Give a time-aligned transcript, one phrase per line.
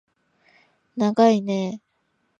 [0.97, 1.81] ながいねー